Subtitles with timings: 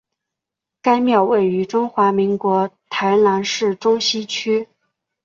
[0.81, 4.67] 该庙位于中华民国台南市中西区。